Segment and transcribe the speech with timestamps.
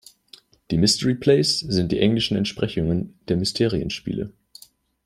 [0.71, 4.33] Die "Mystery Plays" sind die englischen Entsprechungen der Mysterienspiele.